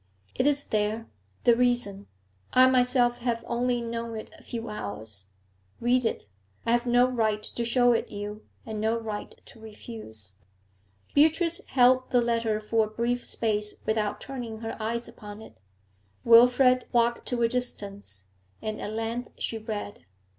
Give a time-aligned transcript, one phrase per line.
[0.33, 1.05] 'It is there
[1.43, 2.07] the reason.
[2.53, 5.27] I myself have only known it a few hours.
[5.79, 6.25] Read that.
[6.65, 10.37] I have no right to show it you and no right to refuse.'
[11.13, 15.59] Beatrice held the letter for a brief space without turning her eyes upon it.
[16.23, 18.23] Wilfrid walked to a distance,
[18.59, 20.07] and at length she read.